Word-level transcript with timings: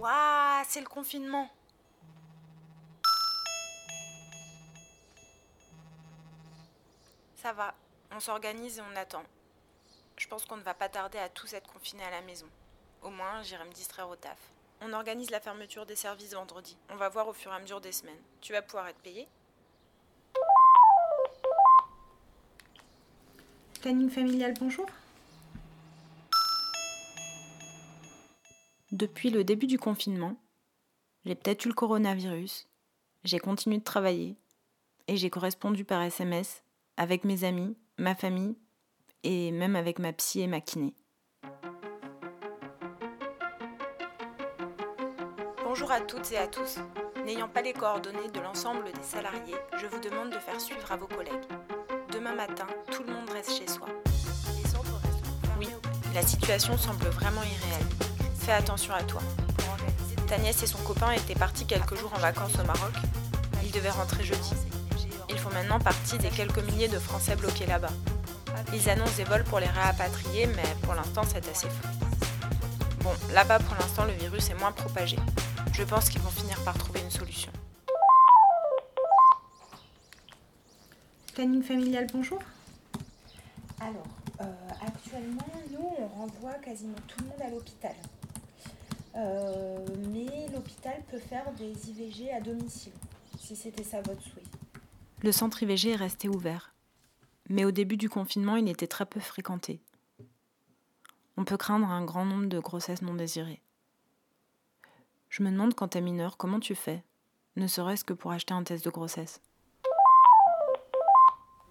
Waouh, 0.00 0.64
c'est 0.66 0.80
le 0.80 0.86
confinement. 0.86 1.50
Ça 7.34 7.52
va, 7.52 7.74
on 8.10 8.18
s'organise 8.18 8.78
et 8.78 8.80
on 8.80 8.96
attend. 8.96 9.22
Je 10.16 10.26
pense 10.26 10.46
qu'on 10.46 10.56
ne 10.56 10.62
va 10.62 10.72
pas 10.72 10.88
tarder 10.88 11.18
à 11.18 11.28
tous 11.28 11.52
être 11.52 11.70
confinés 11.70 12.02
à 12.04 12.10
la 12.10 12.22
maison. 12.22 12.46
Au 13.02 13.10
moins, 13.10 13.42
j'irai 13.42 13.66
me 13.66 13.72
distraire 13.72 14.08
au 14.08 14.16
taf. 14.16 14.38
On 14.80 14.94
organise 14.94 15.28
la 15.28 15.38
fermeture 15.38 15.84
des 15.84 15.96
services 15.96 16.32
vendredi. 16.32 16.78
On 16.88 16.96
va 16.96 17.10
voir 17.10 17.28
au 17.28 17.34
fur 17.34 17.52
et 17.52 17.56
à 17.56 17.58
mesure 17.58 17.82
des 17.82 17.92
semaines. 17.92 18.22
Tu 18.40 18.54
vas 18.54 18.62
pouvoir 18.62 18.88
être 18.88 19.00
payé 19.00 19.28
Planning 23.82 24.08
familial, 24.08 24.54
bonjour. 24.58 24.86
Depuis 28.92 29.30
le 29.30 29.44
début 29.44 29.68
du 29.68 29.78
confinement, 29.78 30.34
j'ai 31.24 31.36
peut-être 31.36 31.64
eu 31.64 31.68
le 31.68 31.74
coronavirus, 31.74 32.68
j'ai 33.22 33.38
continué 33.38 33.78
de 33.78 33.84
travailler 33.84 34.36
et 35.06 35.16
j'ai 35.16 35.30
correspondu 35.30 35.84
par 35.84 36.02
SMS 36.02 36.64
avec 36.96 37.22
mes 37.22 37.44
amis, 37.44 37.76
ma 37.98 38.16
famille 38.16 38.56
et 39.22 39.52
même 39.52 39.76
avec 39.76 40.00
ma 40.00 40.12
psy 40.12 40.40
et 40.40 40.48
ma 40.48 40.60
kiné. 40.60 40.92
Bonjour 45.62 45.92
à 45.92 46.00
toutes 46.00 46.32
et 46.32 46.38
à 46.38 46.48
tous. 46.48 46.78
N'ayant 47.24 47.48
pas 47.48 47.62
les 47.62 47.72
coordonnées 47.72 48.30
de 48.34 48.40
l'ensemble 48.40 48.90
des 48.92 49.02
salariés, 49.04 49.54
je 49.80 49.86
vous 49.86 50.00
demande 50.00 50.30
de 50.30 50.38
faire 50.40 50.60
suivre 50.60 50.90
à 50.90 50.96
vos 50.96 51.06
collègues. 51.06 51.46
Demain 52.12 52.34
matin, 52.34 52.66
tout 52.90 53.04
le 53.04 53.12
monde 53.12 53.30
reste 53.30 53.56
chez 53.56 53.68
soi. 53.68 53.86
Oui, 55.60 55.68
la 56.12 56.22
situation 56.22 56.76
semble 56.76 57.06
vraiment 57.06 57.42
irréelle. 57.42 58.09
Fais 58.50 58.56
attention 58.56 58.92
à 58.94 59.04
toi. 59.04 59.20
Ta 60.26 60.36
nièce 60.36 60.64
et 60.64 60.66
son 60.66 60.78
copain 60.78 61.12
étaient 61.12 61.36
partis 61.36 61.66
quelques 61.66 61.94
jours 61.94 62.12
en 62.12 62.18
vacances 62.18 62.58
au 62.60 62.66
Maroc. 62.66 62.94
Ils 63.62 63.70
devaient 63.70 63.90
rentrer 63.90 64.24
jeudi. 64.24 64.54
Ils 65.28 65.38
font 65.38 65.50
maintenant 65.50 65.78
partie 65.78 66.18
des 66.18 66.30
quelques 66.30 66.58
milliers 66.58 66.88
de 66.88 66.98
Français 66.98 67.36
bloqués 67.36 67.66
là-bas. 67.66 67.92
Ils 68.74 68.90
annoncent 68.90 69.16
des 69.16 69.22
vols 69.22 69.44
pour 69.44 69.60
les 69.60 69.68
réapatrier, 69.68 70.48
mais 70.48 70.64
pour 70.82 70.94
l'instant 70.94 71.22
c'est 71.28 71.48
assez 71.48 71.68
fou. 71.68 71.88
Bon, 73.04 73.12
là-bas 73.32 73.60
pour 73.60 73.76
l'instant 73.76 74.04
le 74.04 74.14
virus 74.14 74.50
est 74.50 74.58
moins 74.58 74.72
propagé. 74.72 75.16
Je 75.72 75.84
pense 75.84 76.08
qu'ils 76.08 76.20
vont 76.20 76.30
finir 76.30 76.58
par 76.64 76.76
trouver 76.76 77.02
une 77.02 77.10
solution. 77.12 77.52
Planning 81.34 81.62
familial, 81.62 82.08
bonjour. 82.12 82.40
Alors, 83.80 84.08
euh, 84.40 84.44
actuellement, 84.84 85.46
nous, 85.70 85.94
on 86.00 86.08
renvoie 86.20 86.54
quasiment 86.54 86.98
tout 87.06 87.20
le 87.20 87.26
monde 87.28 87.42
à 87.46 87.50
l'hôpital. 87.50 87.94
Euh, 89.16 89.84
mais 90.08 90.48
l'hôpital 90.52 91.02
peut 91.10 91.18
faire 91.18 91.52
des 91.52 91.90
IVG 91.90 92.32
à 92.32 92.40
domicile, 92.40 92.92
si 93.38 93.56
c'était 93.56 93.82
ça 93.82 94.00
votre 94.02 94.22
souhait. 94.22 94.42
Le 95.22 95.32
centre 95.32 95.62
IVG 95.62 95.90
est 95.90 95.96
resté 95.96 96.28
ouvert, 96.28 96.74
mais 97.48 97.64
au 97.64 97.70
début 97.70 97.96
du 97.96 98.08
confinement, 98.08 98.56
il 98.56 98.68
était 98.68 98.86
très 98.86 99.06
peu 99.06 99.20
fréquenté. 99.20 99.80
On 101.36 101.44
peut 101.44 101.56
craindre 101.56 101.88
un 101.88 102.04
grand 102.04 102.24
nombre 102.24 102.46
de 102.46 102.58
grossesses 102.58 103.02
non 103.02 103.14
désirées. 103.14 103.60
Je 105.28 105.42
me 105.42 105.50
demande 105.50 105.74
quand 105.74 105.88
t'es 105.88 106.00
mineur, 106.00 106.36
comment 106.36 106.60
tu 106.60 106.74
fais, 106.74 107.02
ne 107.56 107.66
serait-ce 107.66 108.04
que 108.04 108.12
pour 108.12 108.30
acheter 108.30 108.54
un 108.54 108.62
test 108.62 108.84
de 108.84 108.90
grossesse? 108.90 109.40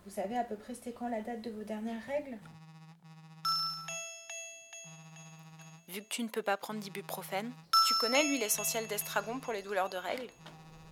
Vous 0.05 0.11
savez 0.11 0.37
à 0.37 0.43
peu 0.43 0.55
près 0.55 0.73
c'était 0.73 0.93
quand 0.93 1.07
la 1.07 1.21
date 1.21 1.41
de 1.41 1.51
vos 1.51 1.63
dernières 1.63 2.03
règles? 2.05 2.37
Vu 5.89 6.03
que 6.03 6.07
tu 6.07 6.21
ne 6.21 6.27
peux 6.27 6.43
pas 6.43 6.55
prendre 6.55 6.79
d'ibuprofène, 6.79 7.51
tu 7.87 7.95
connais 7.95 8.23
l'huile 8.23 8.43
essentielle 8.43 8.87
d'estragon 8.87 9.39
pour 9.39 9.53
les 9.53 9.63
douleurs 9.63 9.89
de 9.89 9.97
règles 9.97 10.29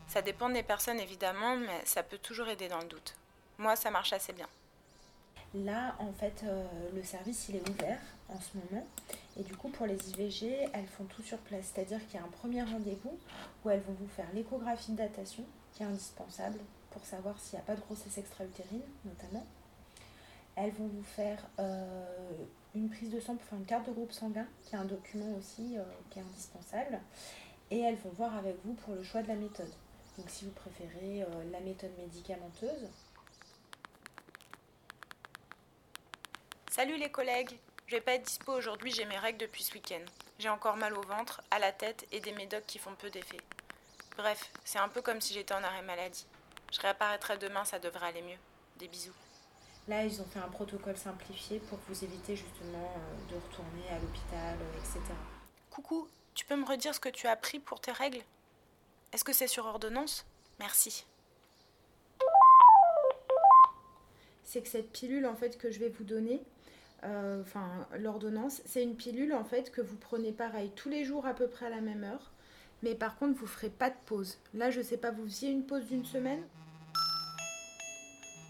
Ça 0.08 0.24
dépend 0.24 0.50
des 0.50 0.64
personnes 0.64 1.00
évidemment, 1.00 1.56
mais 1.56 1.86
ça 1.86 2.02
peut 2.02 2.18
toujours 2.18 2.48
aider 2.48 2.68
dans 2.68 2.80
le 2.80 2.88
doute. 2.88 3.14
Moi, 3.60 3.76
ça 3.76 3.92
marche 3.92 4.12
assez 4.12 4.34
bien. 4.34 4.48
Là, 5.54 5.96
en 6.00 6.12
fait, 6.14 6.42
euh, 6.46 6.66
le 6.96 7.04
service, 7.04 7.46
il 7.48 7.58
est 7.58 7.70
ouvert 7.70 8.00
en 8.28 8.40
ce 8.42 8.58
moment. 8.58 8.88
Et 9.40 9.44
du 9.44 9.56
coup, 9.56 9.70
pour 9.70 9.86
les 9.86 10.00
IVG, 10.10 10.68
elles 10.74 10.88
font 10.88 11.04
tout 11.04 11.22
sur 11.22 11.38
place. 11.38 11.72
C'est-à-dire 11.76 12.00
qu'il 12.08 12.20
y 12.20 12.24
a 12.24 12.26
un 12.26 12.30
premier 12.30 12.64
rendez-vous 12.64 13.20
où 13.64 13.70
elles 13.70 13.82
vont 13.82 13.96
vous 14.00 14.10
faire 14.16 14.26
l'échographie 14.34 14.94
de 14.94 14.98
datation, 14.98 15.46
qui 15.76 15.84
est 15.84 15.86
indispensable 15.86 16.58
pour 16.90 17.06
savoir 17.06 17.40
s'il 17.40 17.60
n'y 17.60 17.62
a 17.62 17.68
pas 17.68 17.76
de 17.76 17.82
grossesse 17.82 18.18
extra-utérine, 18.18 18.82
notamment. 19.06 19.46
Elles 20.58 20.72
vont 20.72 20.88
vous 20.88 21.04
faire 21.04 21.38
euh, 21.60 22.32
une 22.74 22.90
prise 22.90 23.12
de 23.12 23.20
sang 23.20 23.38
faire 23.38 23.60
une 23.60 23.66
carte 23.66 23.88
de 23.88 23.92
groupe 23.92 24.12
sanguin, 24.12 24.48
qui 24.64 24.74
est 24.74 24.78
un 24.80 24.86
document 24.86 25.38
aussi 25.38 25.78
euh, 25.78 25.84
qui 26.10 26.18
est 26.18 26.24
indispensable. 26.24 27.00
Et 27.70 27.80
elles 27.80 27.98
vont 27.98 28.10
voir 28.10 28.36
avec 28.36 28.56
vous 28.66 28.74
pour 28.74 28.96
le 28.96 29.04
choix 29.04 29.22
de 29.22 29.28
la 29.28 29.36
méthode. 29.36 29.72
Donc 30.18 30.28
si 30.32 30.46
vous 30.46 30.52
préférez 30.52 31.22
euh, 31.22 31.52
la 31.52 31.60
méthode 31.60 31.92
médicamenteuse. 32.00 32.90
Salut 36.72 36.98
les 36.98 37.12
collègues 37.12 37.56
Je 37.86 37.96
vais 37.96 38.02
pas 38.02 38.14
être 38.14 38.26
dispo 38.26 38.54
aujourd'hui, 38.54 38.92
j'ai 38.92 39.06
mes 39.06 39.20
règles 39.20 39.40
depuis 39.40 39.62
ce 39.62 39.76
week-end. 39.76 40.04
J'ai 40.40 40.50
encore 40.50 40.78
mal 40.78 40.98
au 40.98 41.02
ventre, 41.02 41.42
à 41.52 41.60
la 41.60 41.72
tête 41.72 42.08
et 42.12 42.20
des 42.20 42.32
médocs 42.32 42.66
qui 42.66 42.80
font 42.80 42.96
peu 42.96 43.12
d'effet. 43.12 43.42
Bref, 44.18 44.52
c'est 44.66 44.80
un 44.80 44.90
peu 44.90 45.04
comme 45.04 45.22
si 45.22 45.36
j'étais 45.36 45.54
en 45.54 45.64
arrêt 45.64 45.84
maladie. 45.84 46.26
Je 46.72 46.82
réapparaîtrai 46.82 47.38
demain, 47.38 47.64
ça 47.64 47.78
devrait 47.78 48.08
aller 48.08 48.24
mieux. 48.24 48.40
Des 48.78 48.88
bisous. 48.88 49.14
Là, 49.88 50.04
ils 50.04 50.22
ont 50.22 50.26
fait 50.26 50.40
un 50.40 50.50
protocole 50.50 50.98
simplifié 50.98 51.60
pour 51.60 51.80
vous 51.88 52.04
éviter 52.04 52.36
justement 52.36 52.94
euh, 52.98 53.32
de 53.32 53.36
retourner 53.36 53.88
à 53.90 54.00
l'hôpital, 54.00 54.58
euh, 54.60 54.80
etc. 54.80 55.00
Coucou, 55.72 56.10
tu 56.34 56.46
peux 56.46 56.58
me 56.58 56.66
redire 56.66 56.94
ce 56.94 57.00
que 57.00 57.08
tu 57.10 57.28
as 57.28 57.36
pris 57.38 57.60
pour 57.60 57.80
tes 57.80 57.92
règles? 57.92 58.22
Est-ce 59.14 59.24
que 59.24 59.32
c'est 59.32 59.48
sur 59.48 59.66
ordonnance? 59.66 60.26
Merci. 60.60 61.06
C'est 64.44 64.62
que 64.62 64.68
cette 64.68 64.92
pilule 64.92 65.26
en 65.26 65.36
fait 65.36 65.58
que 65.58 65.72
je 65.72 65.80
vais 65.80 65.90
vous 65.90 66.04
donner, 66.04 66.42
euh, 67.04 67.42
enfin 67.42 67.88
l'ordonnance, 67.98 68.62
c'est 68.66 68.84
une 68.84 68.96
pilule 68.96 69.34
en 69.34 69.46
fait 69.46 69.72
que 69.72 69.82
vous 69.82 69.96
prenez 69.96 70.34
pareil 70.34 70.72
tous 70.76 70.90
les 70.90 71.06
jours 71.06 71.26
à 71.26 71.34
peu 71.34 71.48
près 71.48 71.68
à 71.68 71.70
la 71.70 71.82
même 71.82 72.04
heure. 72.04 72.32
Mais 72.84 72.94
par 72.94 73.18
contre, 73.18 73.40
vous 73.40 73.48
ferez 73.48 73.70
pas 73.70 73.90
de 73.90 73.96
pause. 74.06 74.38
Là, 74.54 74.70
je 74.70 74.82
sais 74.82 74.98
pas, 74.98 75.12
vous 75.12 75.26
faisiez 75.26 75.50
une 75.50 75.66
pause 75.66 75.86
d'une 75.86 76.06
semaine? 76.06 76.44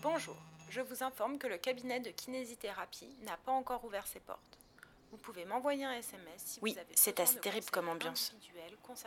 Bonjour, 0.01 0.37
je 0.69 0.81
vous 0.81 1.03
informe 1.03 1.38
que 1.38 1.47
le 1.47 1.57
cabinet 1.57 2.00
de 2.00 2.09
kinésithérapie 2.09 3.16
n'a 3.23 3.38
pas 3.38 3.51
encore 3.51 3.83
ouvert 3.85 4.07
ses 4.07 4.19
portes. 4.19 4.57
Vous 5.11 5.17
pouvez 5.17 5.45
m'envoyer 5.45 5.85
un 5.85 5.94
SMS 5.94 6.41
si 6.44 6.59
Oui, 6.61 6.73
vous 6.73 6.79
avez 6.79 6.94
c'est 6.94 7.19
assez 7.22 7.39
terrible 7.39 7.67
comme 7.72 7.88
ambiance. 7.88 8.35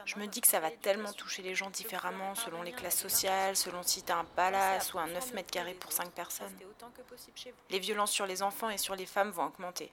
Je 0.06 0.16
me 0.16 0.26
dis 0.26 0.40
que 0.40 0.48
ça 0.48 0.58
va 0.58 0.70
tellement 0.70 1.12
toucher 1.12 1.42
les 1.42 1.54
gens 1.54 1.68
différemment 1.68 2.34
selon 2.34 2.62
les 2.62 2.72
classes 2.72 2.98
sociales, 2.98 3.54
selon 3.54 3.82
si 3.82 4.02
t'as 4.02 4.16
un 4.16 4.24
palace 4.24 4.94
ou 4.94 4.98
un 4.98 5.02
prendre 5.02 5.14
9 5.14 5.24
soin 5.24 5.34
mètres 5.34 5.50
carrés 5.50 5.74
pour 5.74 5.90
des 5.90 5.96
5 5.96 6.04
autres. 6.04 6.14
personnes. 6.14 6.56
Les 7.68 7.78
violences 7.78 8.12
sur 8.12 8.26
les 8.26 8.42
enfants 8.42 8.70
et 8.70 8.78
sur 8.78 8.96
les 8.96 9.06
femmes 9.06 9.30
vont 9.30 9.44
augmenter. 9.44 9.92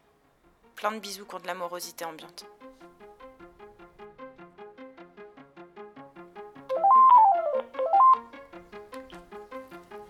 Plein 0.75 0.93
de 0.93 0.99
bisous 0.99 1.25
contre 1.25 1.45
l'amorosité 1.47 2.05
ambiante. 2.05 2.45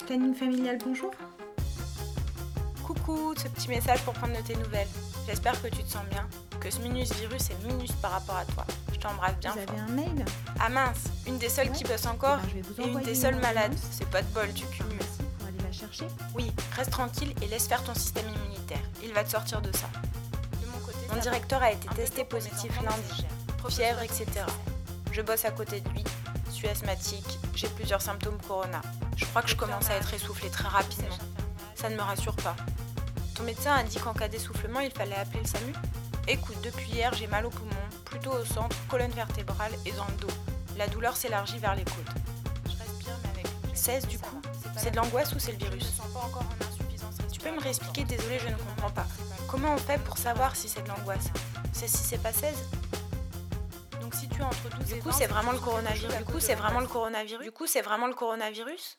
Planning 0.06 0.36
familial, 0.36 0.78
bonjour. 0.78 1.12
Coucou, 3.08 3.34
ce 3.38 3.48
petit 3.48 3.70
message 3.70 4.02
pour 4.04 4.14
prendre 4.14 4.36
de 4.36 4.42
tes 4.42 4.56
nouvelles. 4.56 4.88
J'espère 5.26 5.62
que 5.62 5.68
tu 5.68 5.82
te 5.82 5.90
sens 5.90 6.04
bien, 6.12 6.28
que 6.60 6.70
ce 6.70 6.80
minus 6.80 7.14
virus 7.14 7.50
est 7.52 7.66
minus 7.66 7.94
par 7.94 8.12
rapport 8.12 8.36
à 8.36 8.44
toi. 8.44 8.66
Je 8.92 9.00
t'embrasse 9.00 9.38
bien 9.38 9.54
vous 9.54 9.60
fort. 9.62 9.70
avez 9.70 9.80
un 9.80 9.88
mail 9.88 10.26
Ah 10.60 10.68
mince, 10.68 11.06
une 11.26 11.38
des 11.38 11.48
seules 11.48 11.72
qui 11.72 11.86
bosse 11.86 12.06
encore 12.06 12.40
Eh 12.50 12.62
ben, 12.62 12.84
et 12.84 12.92
une 12.92 13.02
des 13.04 13.16
seules 13.16 13.40
malades. 13.40 13.76
C'est 13.92 14.10
pas 14.10 14.22
de 14.22 14.28
bol, 14.34 14.52
tu 14.54 14.66
cumules. 14.66 14.98
Merci 15.00 15.22
pour 15.38 15.48
aller 15.48 15.58
la 15.64 15.72
chercher. 15.72 16.08
Oui, 16.36 16.52
reste 16.76 16.92
tranquille 16.92 17.34
et 17.42 17.48
laisse 17.48 17.68
faire 17.68 17.82
ton 17.82 17.94
système 17.94 18.28
immunitaire. 18.28 18.84
Il 19.02 19.14
va 19.14 19.24
te 19.24 19.30
sortir 19.30 19.62
de 19.62 19.72
ça. 19.74 19.88
De 20.62 20.68
mon 20.68 20.80
côté, 20.80 20.98
mon 21.10 21.22
directeur 21.22 21.64
a 21.64 21.72
été 21.72 21.88
testé 21.96 22.26
positif 22.26 22.76
lundi. 22.82 23.26
Fièvre, 23.70 24.02
etc. 24.02 24.26
Je 25.12 25.22
bosse 25.22 25.46
à 25.46 25.52
côté 25.52 25.80
de 25.82 25.90
lui. 25.90 26.04
Je 26.48 26.52
suis 26.52 26.68
asthmatique. 26.68 27.40
J'ai 27.56 27.68
plusieurs 27.70 28.02
symptômes 28.02 28.38
corona. 28.48 28.82
Je 29.16 29.26
crois 29.26 29.42
que 29.42 29.50
je 29.50 29.56
commence 29.56 29.90
à 29.90 29.96
être 29.96 30.14
essoufflée 30.14 30.50
très 30.50 30.68
rapidement. 30.70 31.18
Ça 31.76 31.90
ne 31.90 31.96
me 31.96 32.02
rassure 32.02 32.36
pas. 32.38 32.56
Ton 33.38 33.44
médecin 33.44 33.74
a 33.74 33.84
dit 33.84 34.00
qu'en 34.00 34.14
cas 34.14 34.28
d'essoufflement, 34.28 34.80
il 34.80 34.90
fallait 34.90 35.16
appeler 35.16 35.42
le 35.42 35.48
SAMU 35.48 35.74
Écoute, 36.28 36.58
depuis 36.64 36.90
hier, 36.90 37.14
j'ai 37.14 37.28
mal 37.28 37.46
au 37.46 37.52
poumon, 37.52 37.70
plutôt 38.04 38.32
au 38.32 38.44
centre, 38.44 38.76
colonne 38.90 39.12
vertébrale 39.12 39.72
et 39.86 39.92
dans 39.92 40.08
le 40.08 40.14
dos. 40.16 40.34
La 40.76 40.88
douleur 40.88 41.16
s'élargit 41.16 41.60
vers 41.60 41.76
les 41.76 41.84
côtes. 41.84 42.16
Je 42.66 42.72
respire, 42.72 43.14
mais 43.24 43.30
avec 43.30 43.48
16 43.76 44.08
du 44.08 44.18
coup. 44.18 44.42
C'est 44.76 44.90
de 44.90 44.96
l'angoisse 44.96 45.34
ou 45.34 45.40
c'est 45.40 45.52
le 45.52 45.60
virus 45.60 45.86
Tu 47.32 47.40
peux 47.40 47.52
me 47.52 47.62
réexpliquer 47.62 48.06
Désolée, 48.06 48.40
je 48.40 48.48
ne 48.48 48.56
comprends 48.56 48.90
pas. 48.90 49.06
Comment 49.48 49.76
on 49.76 49.78
fait 49.78 50.00
pour 50.00 50.18
savoir 50.18 50.56
si 50.56 50.68
c'est 50.68 50.82
de 50.82 50.88
l'angoisse? 50.88 51.30
C'est 51.74 51.88
si 51.88 51.98
c'est 51.98 52.22
pas 52.22 52.34
16 52.34 52.56
Donc 54.02 54.16
si 54.16 54.28
tu 54.30 54.42
es 54.42 54.44
entre 54.44 54.70
12 54.78 54.86
Du 54.88 54.96
et 54.96 55.00
coup, 55.00 55.10
20, 55.10 55.16
c'est 55.16 55.28
vraiment 55.28 55.52
le 55.52 55.60
coronavirus. 55.60 56.18
Du 56.18 56.24
coup, 56.24 56.40
c'est 56.40 56.56
vraiment 56.56 56.80
le 56.80 56.88
coronavirus. 56.88 57.46
Du 57.46 57.52
coup, 57.52 57.68
c'est 57.68 57.82
vraiment 57.84 58.08
le 58.08 58.16
coronavirus? 58.16 58.98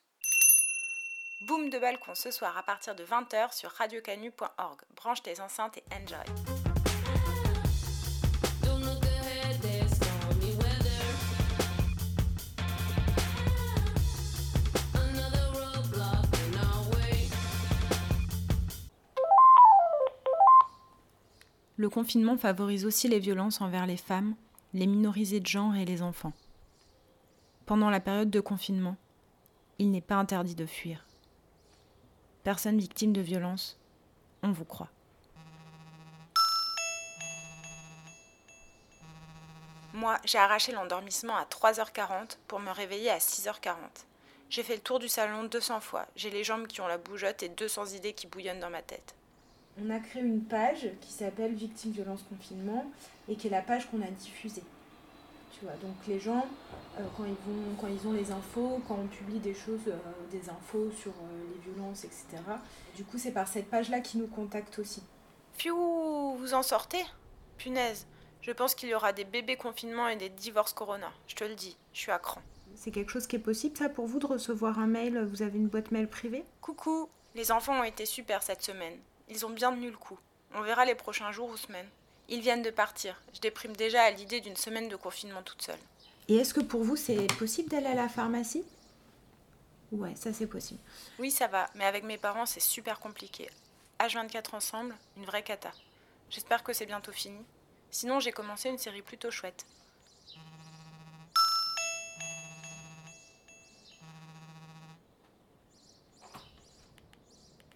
Boom 1.43 1.71
de 1.71 1.79
balcon 1.79 2.17
ce 2.17 2.33
soir 2.33 2.57
à 2.59 2.65
partir 2.65 2.97
de 2.97 3.05
20h 3.05 3.55
sur 3.55 3.71
radiocanu.org. 3.71 4.81
Branche 4.97 5.23
tes 5.23 5.41
enceintes 5.41 5.79
et 5.79 5.85
enjoy. 5.95 6.19
Le 21.77 21.89
confinement 21.89 22.37
favorise 22.37 22.85
aussi 22.85 23.07
les 23.07 23.21
violences 23.21 23.61
envers 23.61 23.87
les 23.87 23.97
femmes, 23.97 24.35
les 24.75 24.89
minorisés 24.89 25.39
de 25.39 25.47
genre 25.47 25.77
et 25.77 25.85
les 25.85 26.03
enfants. 26.03 26.33
Pendant 27.65 27.91
la 27.91 28.01
période 28.01 28.31
de 28.31 28.41
confinement, 28.41 28.97
il 29.79 29.93
n'est 29.93 30.01
pas 30.01 30.17
interdit 30.17 30.57
de 30.57 30.67
fuir. 30.67 31.08
Personne 32.49 32.79
victime 32.79 33.13
de 33.13 33.21
violence, 33.21 33.77
on 34.43 34.53
vous 34.53 34.65
croit. 34.65 34.89
Moi, 39.93 40.17
j'ai 40.25 40.39
arraché 40.39 40.73
l'endormissement 40.73 41.37
à 41.37 41.45
3h40 41.45 42.39
pour 42.47 42.59
me 42.59 42.71
réveiller 42.71 43.11
à 43.11 43.19
6h40. 43.19 43.75
J'ai 44.49 44.63
fait 44.63 44.77
le 44.77 44.81
tour 44.81 44.99
du 44.99 45.09
salon 45.09 45.45
200 45.45 45.81
fois. 45.81 46.07
J'ai 46.17 46.31
les 46.31 46.43
jambes 46.43 46.67
qui 46.67 46.81
ont 46.81 46.89
la 46.89 46.97
bougeotte 46.97 47.43
et 47.43 47.51
200 47.51 47.89
idées 47.89 48.15
qui 48.15 48.27
bouillonnent 48.27 48.61
dans 48.61 48.71
ma 48.71 48.81
tête. 48.81 49.15
On 49.79 49.91
a 49.91 50.01
créé 50.01 50.23
une 50.23 50.41
page 50.41 50.89
qui 51.03 51.13
s'appelle 51.13 51.53
Victime 51.53 51.93
violence 51.93 52.25
confinement 52.31 52.91
et 53.29 53.37
qui 53.37 53.49
est 53.49 53.51
la 53.51 53.61
page 53.61 53.91
qu'on 53.91 54.01
a 54.01 54.11
diffusée. 54.11 54.65
Tu 55.59 55.65
vois, 55.65 55.75
donc 55.77 55.97
les 56.07 56.21
gens, 56.21 56.47
euh, 56.99 57.03
quand, 57.17 57.25
ils 57.25 57.31
vont, 57.31 57.75
quand 57.81 57.89
ils 57.89 58.07
ont 58.07 58.13
les 58.13 58.31
infos, 58.31 58.81
quand 58.87 58.97
on 59.03 59.09
publie 59.09 59.41
des 59.41 59.55
choses, 59.55 59.89
euh, 59.89 59.97
des 60.31 60.49
infos 60.49 60.91
sur 60.93 61.11
euh, 61.11 61.45
les 61.53 61.73
violences, 61.73 62.05
etc., 62.05 62.27
du 62.95 63.05
coup, 63.05 63.19
c'est 63.19 63.33
par 63.33 63.49
cette 63.49 63.69
page-là 63.69 64.01
qu'ils 64.01 64.21
nous 64.21 64.29
contactent 64.29 64.79
aussi. 64.79 65.03
Fiou, 65.55 66.37
vous 66.39 66.55
en 66.55 66.63
sortez? 66.63 67.05
Punaise, 67.57 68.07
je 68.41 68.53
pense 68.53 68.77
qu'il 68.77 68.89
y 68.89 68.95
aura 68.95 69.13
des 69.13 69.25
bébés 69.25 69.57
confinements 69.57 70.07
et 70.07 70.15
des 70.15 70.29
divorces 70.29 70.73
corona. 70.73 71.11
Je 71.27 71.35
te 71.35 71.43
le 71.43 71.57
dis, 71.57 71.77
je 71.93 71.99
suis 71.99 72.13
à 72.13 72.21
cran. 72.21 72.41
C'est 72.77 72.93
quelque 72.93 73.11
chose 73.11 73.27
qui 73.27 73.35
est 73.35 73.41
possible, 73.41 73.77
ça, 73.77 73.89
pour 73.89 74.07
vous, 74.07 74.21
de 74.21 74.27
recevoir 74.27 74.79
un 74.79 74.87
mail 74.87 75.25
Vous 75.25 75.43
avez 75.43 75.59
une 75.59 75.67
boîte 75.67 75.91
mail 75.91 76.09
privée? 76.09 76.45
Coucou, 76.61 77.09
les 77.35 77.51
enfants 77.51 77.81
ont 77.81 77.85
été 77.85 78.07
super 78.07 78.45
cette 78.45 78.63
semaine. 78.63 78.97
Ils 79.29 79.45
ont 79.45 79.51
bien 79.51 79.73
tenu 79.73 79.91
le 79.91 79.97
coup. 79.97 80.19
On 80.55 80.63
verra 80.63 80.85
les 80.85 80.95
prochains 80.95 81.33
jours 81.33 81.51
ou 81.51 81.57
semaines. 81.57 81.89
Ils 82.31 82.41
viennent 82.41 82.63
de 82.63 82.71
partir. 82.71 83.21
Je 83.33 83.41
déprime 83.41 83.75
déjà 83.75 84.03
à 84.03 84.11
l'idée 84.11 84.43
d'une 84.43 84.57
semaine 84.57 84.89
de 84.89 84.97
confinement 84.97 85.43
toute 85.43 85.63
seule. 85.63 85.79
Et 86.29 86.37
est-ce 86.37 86.53
que 86.53 86.61
pour 86.61 86.85
vous, 86.85 86.97
c'est 86.97 87.27
possible 87.39 87.71
d'aller 87.71 87.87
à 87.87 87.95
la 87.95 88.09
pharmacie? 88.09 88.65
Ouais, 89.93 90.15
ça 90.15 90.35
c'est 90.35 90.47
possible. 90.47 90.81
Oui, 91.19 91.31
ça 91.31 91.47
va, 91.47 91.71
mais 91.75 91.87
avec 91.87 92.05
mes 92.05 92.19
parents, 92.19 92.45
c'est 92.45 92.61
super 92.61 93.01
compliqué. 93.01 93.49
H24 93.99 94.55
ensemble, 94.55 94.95
une 95.17 95.25
vraie 95.25 95.43
cata. 95.43 95.73
J'espère 96.29 96.63
que 96.63 96.75
c'est 96.75 96.85
bientôt 96.85 97.13
fini. 97.13 97.43
Sinon, 97.91 98.21
j'ai 98.21 98.33
commencé 98.33 98.69
une 98.69 98.77
série 98.77 99.01
plutôt 99.01 99.31
chouette. 99.31 99.65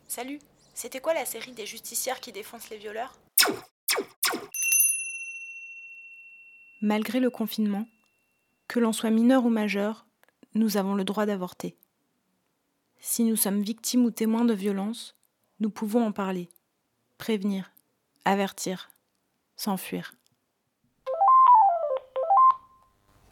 Salut, 0.06 0.40
c'était 0.75 1.00
quoi 1.00 1.14
la 1.14 1.25
série 1.25 1.52
des 1.52 1.64
justicières 1.64 2.20
qui 2.20 2.32
défoncent 2.32 2.69
les 2.69 2.76
violeurs? 2.76 3.14
Malgré 6.84 7.20
le 7.20 7.31
confinement, 7.31 7.87
que 8.67 8.81
l'on 8.81 8.93
soit 8.93 9.11
mineur 9.11 9.44
ou 9.44 9.50
majeur, 9.50 10.05
nous 10.55 10.76
avons 10.76 10.96
le 10.96 11.05
droit 11.05 11.26
d'avorter. 11.26 11.76
Si 12.99 13.23
nous 13.23 13.37
sommes 13.37 13.62
victimes 13.62 14.05
ou 14.05 14.11
témoins 14.11 14.44
de 14.44 14.52
violences, 14.52 15.14
nous 15.61 15.70
pouvons 15.70 16.05
en 16.05 16.11
parler, 16.11 16.50
prévenir, 17.19 17.70
avertir, 18.25 18.90
s'enfuir. 19.55 20.12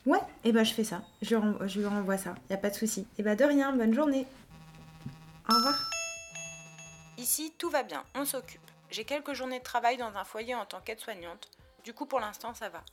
Ouais, 0.07 0.21
et 0.45 0.51
eh 0.51 0.53
ben 0.53 0.63
je 0.63 0.73
fais 0.73 0.85
ça. 0.85 1.03
Je, 1.21 1.35
lui 1.35 1.87
renvoie 1.87 2.19
ça. 2.19 2.37
Y 2.51 2.53
a 2.53 2.57
pas 2.57 2.71
de 2.71 2.77
souci. 2.77 3.01
Et 3.01 3.07
eh 3.19 3.23
ben 3.25 3.37
de 3.37 3.45
rien. 3.45 3.73
Bonne 3.73 3.93
journée. 3.93 4.29
Au 5.51 5.55
revoir. 5.55 5.91
Ici, 7.19 7.53
tout 7.59 7.69
va 7.69 7.83
bien. 7.83 8.05
On 8.15 8.25
s'occupe. 8.25 8.61
J'ai 8.91 9.05
quelques 9.05 9.35
journées 9.35 9.59
de 9.59 9.65
travail 9.65 9.97
dans 9.97 10.17
un 10.17 10.25
foyer 10.25 10.55
en 10.55 10.67
tant 10.67 10.81
qu'aide-soignante. 10.81 11.51
Du 11.83 11.93
coup, 11.93 12.07
pour 12.07 12.21
l'instant, 12.21 12.55
ça 12.55 12.69
va. 12.69 12.85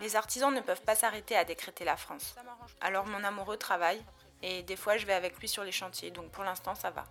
Les 0.00 0.16
artisans 0.16 0.54
ne 0.54 0.60
peuvent 0.60 0.82
pas 0.82 0.94
s'arrêter 0.94 1.36
à 1.36 1.44
décréter 1.44 1.84
la 1.84 1.96
France. 1.96 2.34
Alors 2.80 3.06
mon 3.06 3.22
amoureux 3.24 3.56
travaille 3.56 4.02
et 4.42 4.62
des 4.62 4.76
fois 4.76 4.96
je 4.96 5.06
vais 5.06 5.12
avec 5.12 5.38
lui 5.38 5.48
sur 5.48 5.64
les 5.64 5.72
chantiers. 5.72 6.10
Donc 6.10 6.30
pour 6.30 6.44
l'instant, 6.44 6.74
ça 6.74 6.90
va. 6.90 7.04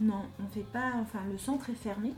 Non, 0.00 0.24
on 0.40 0.46
fait 0.54 0.60
pas. 0.60 0.92
Enfin, 0.94 1.20
le 1.30 1.38
centre 1.38 1.68
est 1.70 1.74
fermé. 1.74 2.14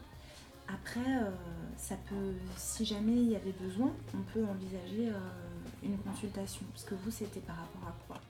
Après, 0.69 1.01
euh, 1.01 1.31
ça 1.77 1.97
peut, 2.09 2.35
si 2.57 2.85
jamais 2.85 3.13
il 3.13 3.31
y 3.31 3.37
avait 3.37 3.51
besoin, 3.53 3.91
on 4.15 4.23
peut 4.33 4.45
envisager 4.45 5.09
euh, 5.09 5.19
une 5.83 5.99
consultation. 5.99 6.63
Parce 6.73 6.85
que 6.85 6.95
vous, 6.95 7.11
c'était 7.11 7.41
par 7.41 7.57
rapport 7.57 7.89
à 7.89 7.95
quoi? 8.07 8.21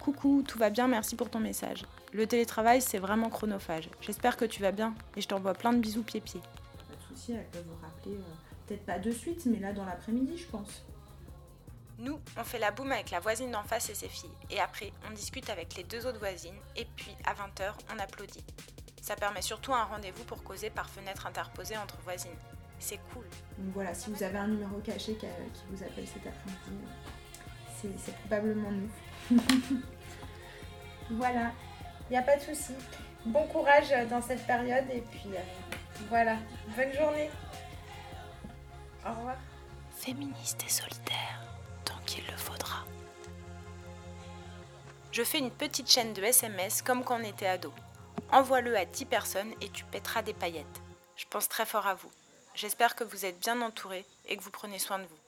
Coucou, 0.00 0.42
tout 0.46 0.58
va 0.58 0.70
bien, 0.70 0.88
merci 0.88 1.14
pour 1.14 1.28
ton 1.28 1.40
message. 1.40 1.84
Le 2.12 2.26
télétravail, 2.26 2.82
c'est 2.82 2.98
vraiment 2.98 3.30
chronophage. 3.30 3.88
J'espère 4.02 4.36
que 4.36 4.44
tu 4.44 4.60
vas 4.60 4.70
bien 4.70 4.94
et 5.16 5.22
je 5.22 5.28
t'envoie 5.28 5.54
plein 5.54 5.72
de 5.72 5.78
bisous 5.78 6.02
pieds-pieds. 6.02 6.40
Pas 6.40 6.94
de 6.94 7.16
soucis, 7.16 7.32
elle 7.32 7.46
peut 7.46 7.64
vous 7.66 7.76
rappeler, 7.80 8.16
euh, 8.16 8.34
peut-être 8.66 8.84
pas 8.84 8.98
de 8.98 9.10
suite, 9.10 9.46
mais 9.46 9.58
là 9.58 9.72
dans 9.72 9.86
l'après-midi, 9.86 10.36
je 10.36 10.46
pense. 10.46 10.84
Nous, 11.98 12.20
on 12.36 12.44
fait 12.44 12.58
la 12.58 12.70
boum 12.70 12.92
avec 12.92 13.10
la 13.10 13.20
voisine 13.20 13.50
d'en 13.50 13.62
face 13.62 13.88
et 13.88 13.94
ses 13.94 14.08
filles. 14.08 14.28
Et 14.50 14.60
après, 14.60 14.92
on 15.08 15.14
discute 15.14 15.48
avec 15.48 15.74
les 15.74 15.84
deux 15.84 16.06
autres 16.06 16.18
voisines. 16.18 16.56
Et 16.76 16.86
puis, 16.96 17.14
à 17.24 17.32
20h, 17.32 17.72
on 17.94 17.98
applaudit. 17.98 18.44
Ça 19.00 19.16
permet 19.16 19.40
surtout 19.40 19.72
un 19.72 19.84
rendez-vous 19.84 20.24
pour 20.24 20.42
causer 20.42 20.68
par 20.68 20.90
fenêtre 20.90 21.26
interposée 21.26 21.78
entre 21.78 21.98
voisines. 22.02 22.30
C'est 22.78 23.00
cool. 23.12 23.24
Donc 23.56 23.72
voilà, 23.72 23.94
si 23.94 24.10
vous 24.10 24.22
avez 24.22 24.36
un 24.36 24.48
numéro 24.48 24.78
caché 24.80 25.14
qui, 25.14 25.26
vous 25.70 25.82
appelle 25.82 26.06
cet 26.06 26.26
après-midi, 26.26 27.96
c'est 27.98 28.14
probablement 28.16 28.70
nous. 28.70 29.38
voilà, 31.10 31.52
il 31.52 31.71
n'y 32.12 32.18
a 32.18 32.22
pas 32.22 32.36
de 32.36 32.42
souci. 32.42 32.74
Bon 33.26 33.46
courage 33.48 33.90
dans 34.08 34.22
cette 34.22 34.46
période 34.46 34.84
et 34.92 35.00
puis 35.00 35.28
euh, 35.28 35.40
voilà, 36.08 36.36
bonne 36.76 36.92
journée. 36.92 37.30
Au 39.06 39.10
revoir. 39.10 39.36
Féministe 39.96 40.62
et 40.66 40.70
solitaire 40.70 41.42
qu'il 42.06 42.24
le 42.26 42.36
faudra. 42.36 42.84
Je 45.10 45.22
fais 45.22 45.38
une 45.38 45.50
petite 45.50 45.90
chaîne 45.90 46.14
de 46.14 46.22
SMS 46.22 46.82
comme 46.82 47.04
quand 47.04 47.20
on 47.20 47.24
était 47.24 47.46
ado. 47.46 47.72
Envoie-le 48.30 48.76
à 48.76 48.84
10 48.84 49.04
personnes 49.06 49.54
et 49.60 49.68
tu 49.68 49.84
pèteras 49.84 50.22
des 50.22 50.32
paillettes. 50.32 50.82
Je 51.16 51.26
pense 51.26 51.48
très 51.48 51.66
fort 51.66 51.86
à 51.86 51.94
vous. 51.94 52.10
J'espère 52.54 52.96
que 52.96 53.04
vous 53.04 53.24
êtes 53.24 53.38
bien 53.38 53.60
entourés 53.60 54.06
et 54.26 54.36
que 54.36 54.42
vous 54.42 54.50
prenez 54.50 54.78
soin 54.78 54.98
de 54.98 55.06
vous. 55.06 55.18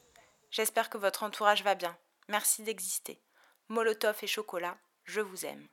J'espère 0.50 0.88
que 0.88 0.98
votre 0.98 1.22
entourage 1.22 1.64
va 1.64 1.74
bien. 1.74 1.96
Merci 2.28 2.62
d'exister. 2.62 3.20
Molotov 3.68 4.16
et 4.22 4.26
chocolat, 4.26 4.76
je 5.04 5.20
vous 5.20 5.44
aime. 5.44 5.66